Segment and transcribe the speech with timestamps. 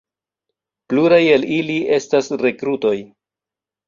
[0.93, 2.95] Pluraj el ili estas rekrutoj.